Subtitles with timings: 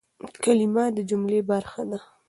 [0.43, 1.99] کلیمه د جملې برخه ده.